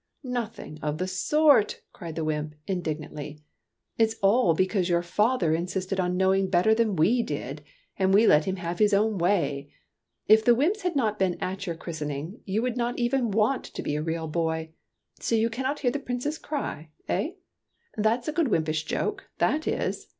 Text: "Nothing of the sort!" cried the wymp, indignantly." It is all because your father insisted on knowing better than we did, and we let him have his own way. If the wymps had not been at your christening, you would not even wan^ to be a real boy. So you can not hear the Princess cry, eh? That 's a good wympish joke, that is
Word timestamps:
"Nothing 0.41 0.79
of 0.81 0.97
the 0.97 1.07
sort!" 1.07 1.81
cried 1.93 2.15
the 2.15 2.23
wymp, 2.23 2.55
indignantly." 2.65 3.39
It 3.99 4.05
is 4.05 4.19
all 4.23 4.55
because 4.55 4.89
your 4.89 5.03
father 5.03 5.53
insisted 5.53 5.99
on 5.99 6.17
knowing 6.17 6.49
better 6.49 6.73
than 6.73 6.95
we 6.95 7.21
did, 7.21 7.61
and 7.99 8.11
we 8.11 8.25
let 8.25 8.45
him 8.45 8.55
have 8.55 8.79
his 8.79 8.95
own 8.95 9.19
way. 9.19 9.71
If 10.27 10.43
the 10.43 10.55
wymps 10.55 10.81
had 10.81 10.95
not 10.95 11.19
been 11.19 11.37
at 11.39 11.67
your 11.67 11.75
christening, 11.75 12.41
you 12.45 12.63
would 12.63 12.77
not 12.77 12.97
even 12.97 13.29
wan^ 13.29 13.61
to 13.61 13.83
be 13.83 13.95
a 13.95 14.01
real 14.01 14.27
boy. 14.27 14.71
So 15.19 15.35
you 15.35 15.51
can 15.51 15.65
not 15.65 15.81
hear 15.81 15.91
the 15.91 15.99
Princess 15.99 16.39
cry, 16.39 16.89
eh? 17.07 17.33
That 17.95 18.25
's 18.25 18.27
a 18.27 18.33
good 18.33 18.47
wympish 18.47 18.85
joke, 18.87 19.29
that 19.37 19.67
is 19.67 20.07